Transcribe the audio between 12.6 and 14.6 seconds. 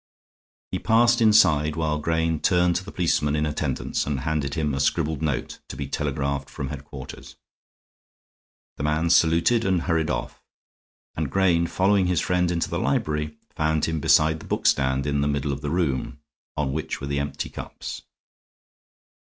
the library, found him beside the